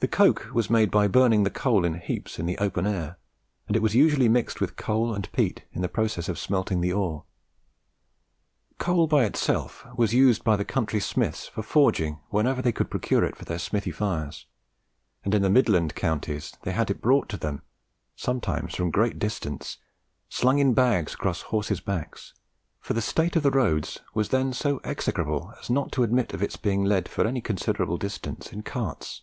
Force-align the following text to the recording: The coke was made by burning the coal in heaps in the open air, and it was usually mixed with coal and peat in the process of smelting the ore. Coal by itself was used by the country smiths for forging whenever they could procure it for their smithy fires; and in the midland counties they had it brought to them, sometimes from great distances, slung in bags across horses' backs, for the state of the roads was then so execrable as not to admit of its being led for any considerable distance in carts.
The 0.00 0.08
coke 0.08 0.48
was 0.52 0.68
made 0.68 0.90
by 0.90 1.06
burning 1.06 1.44
the 1.44 1.48
coal 1.48 1.84
in 1.84 1.94
heaps 1.94 2.40
in 2.40 2.44
the 2.46 2.58
open 2.58 2.88
air, 2.88 3.18
and 3.68 3.76
it 3.76 3.82
was 3.82 3.94
usually 3.94 4.28
mixed 4.28 4.60
with 4.60 4.74
coal 4.74 5.14
and 5.14 5.30
peat 5.30 5.62
in 5.70 5.80
the 5.80 5.88
process 5.88 6.28
of 6.28 6.40
smelting 6.40 6.80
the 6.80 6.92
ore. 6.92 7.22
Coal 8.78 9.06
by 9.06 9.24
itself 9.24 9.86
was 9.96 10.12
used 10.12 10.42
by 10.42 10.56
the 10.56 10.64
country 10.64 10.98
smiths 10.98 11.46
for 11.46 11.62
forging 11.62 12.18
whenever 12.30 12.60
they 12.60 12.72
could 12.72 12.90
procure 12.90 13.22
it 13.24 13.36
for 13.36 13.44
their 13.44 13.60
smithy 13.60 13.92
fires; 13.92 14.46
and 15.22 15.36
in 15.36 15.42
the 15.42 15.48
midland 15.48 15.94
counties 15.94 16.52
they 16.62 16.72
had 16.72 16.90
it 16.90 17.00
brought 17.00 17.28
to 17.28 17.36
them, 17.36 17.62
sometimes 18.16 18.74
from 18.74 18.90
great 18.90 19.20
distances, 19.20 19.76
slung 20.28 20.58
in 20.58 20.74
bags 20.74 21.14
across 21.14 21.42
horses' 21.42 21.78
backs, 21.78 22.34
for 22.80 22.92
the 22.94 23.00
state 23.00 23.36
of 23.36 23.44
the 23.44 23.52
roads 23.52 24.00
was 24.14 24.30
then 24.30 24.52
so 24.52 24.80
execrable 24.82 25.54
as 25.60 25.70
not 25.70 25.92
to 25.92 26.02
admit 26.02 26.34
of 26.34 26.42
its 26.42 26.56
being 26.56 26.82
led 26.82 27.08
for 27.08 27.24
any 27.24 27.40
considerable 27.40 27.96
distance 27.96 28.52
in 28.52 28.62
carts. 28.64 29.22